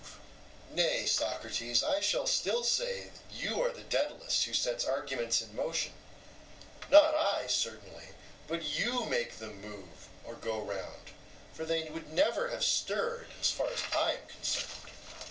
[0.03, 0.19] EUTHYPHRO:
[0.75, 5.55] Nay, Socrates, I shall still say that you are the Daedalus who sets arguments in
[5.55, 5.93] motion;
[6.89, 8.07] not I, certainly,
[8.47, 11.11] but you make them move or go round,
[11.53, 14.89] for they would never have stirred, as far as I am concerned.